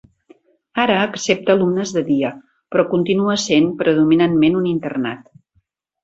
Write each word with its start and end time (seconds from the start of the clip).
Ara 0.83 0.93
accepta 1.01 1.51
alumnes 1.57 1.91
de 1.97 2.01
dia, 2.07 2.31
però 2.75 2.85
continua 2.93 3.35
essent 3.41 3.67
predominantment 3.83 4.57
un 4.63 4.71
internat. 4.71 5.21